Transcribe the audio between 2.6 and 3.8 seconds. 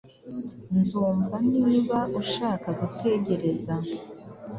gutegereza.